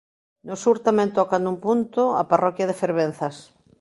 No 0.47 0.55
sur 0.63 0.77
tamén 0.87 1.09
toca 1.17 1.37
nun 1.39 1.57
punto 1.65 2.01
a 2.21 2.23
parroquia 2.31 2.69
de 2.69 2.79
Fervenzas. 2.81 3.35